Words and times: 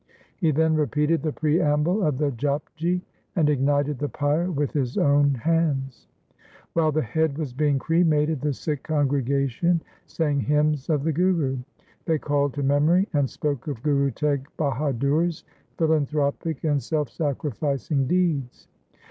He 0.35 0.49
then 0.49 0.73
repeated 0.73 1.21
the 1.21 1.31
preamble 1.31 2.01
of 2.01 2.17
the 2.17 2.31
Japji 2.31 3.01
and 3.35 3.47
ignited 3.51 3.99
the 3.99 4.09
pyre 4.09 4.49
with 4.49 4.71
his 4.71 4.97
own 4.97 5.35
hands. 5.35 6.07
While 6.73 6.91
the 6.91 7.03
head 7.03 7.37
was 7.37 7.53
being 7.53 7.77
cremated, 7.77 8.41
the 8.41 8.51
Sikh 8.51 8.81
congregation 8.81 9.83
sang 10.07 10.39
hymns 10.39 10.89
of 10.89 11.03
the 11.03 11.13
Guru. 11.13 11.59
They 12.05 12.17
called 12.17 12.55
to 12.55 12.63
memory 12.63 13.09
and 13.13 13.29
spoke 13.29 13.67
of 13.67 13.83
Guru 13.83 14.09
Teg 14.09 14.47
Bahadur's 14.57 15.43
philanthropic 15.77 16.63
and 16.63 16.81
self 16.81 17.07
sacrificing 17.11 18.07
deeds. 18.07 18.67